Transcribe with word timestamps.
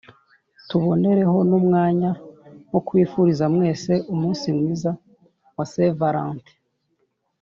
Tubonereho 0.67 1.37
n’umwanya 1.49 2.09
wo 2.71 2.79
kubifuriza 2.87 3.45
mwese 3.55 3.91
Umunsi 4.13 4.45
mwiza 4.57 4.91
wa 5.55 5.65
St 5.71 5.77
Valentin 5.99 6.57